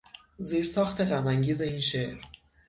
زیرساخت 0.39 1.01
غمانگیز 1.01 1.61
این 1.61 1.79
شعر 1.79 2.17